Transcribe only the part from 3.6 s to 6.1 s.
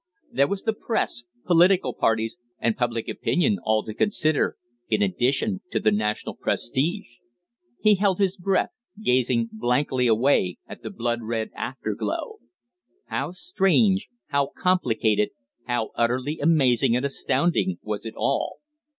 all to consider, in addition to the